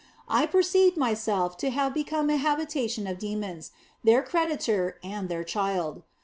I 0.29 0.47
perceived 0.47 0.97
myself 0.97 1.57
to 1.57 1.69
have 1.69 1.93
become 1.93 2.31
an 2.31 2.39
habitation 2.39 3.05
of 3.05 3.19
demons, 3.19 3.69
their 4.03 4.23
creditor 4.23 4.97
and 5.03 5.29
their 5.29 5.43
child. 5.43 6.01